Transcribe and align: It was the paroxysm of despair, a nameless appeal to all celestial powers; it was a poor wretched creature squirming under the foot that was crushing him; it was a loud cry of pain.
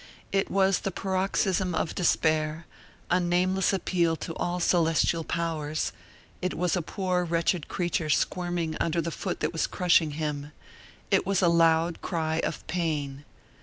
It 0.31 0.49
was 0.49 0.79
the 0.79 0.89
paroxysm 0.89 1.75
of 1.75 1.93
despair, 1.93 2.65
a 3.11 3.19
nameless 3.19 3.71
appeal 3.71 4.15
to 4.15 4.33
all 4.35 4.59
celestial 4.59 5.23
powers; 5.23 5.91
it 6.41 6.55
was 6.55 6.75
a 6.75 6.81
poor 6.81 7.23
wretched 7.23 7.67
creature 7.67 8.09
squirming 8.09 8.75
under 8.79 8.99
the 8.99 9.11
foot 9.11 9.41
that 9.41 9.53
was 9.53 9.67
crushing 9.67 10.13
him; 10.17 10.53
it 11.11 11.23
was 11.27 11.43
a 11.43 11.47
loud 11.49 12.01
cry 12.01 12.39
of 12.39 12.65
pain. 12.65 13.25